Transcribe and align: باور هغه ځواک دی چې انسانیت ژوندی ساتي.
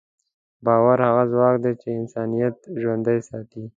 باور 0.65 0.97
هغه 1.07 1.23
ځواک 1.31 1.55
دی 1.63 1.73
چې 1.81 1.87
انسانیت 1.99 2.55
ژوندی 2.81 3.19
ساتي. 3.29 3.63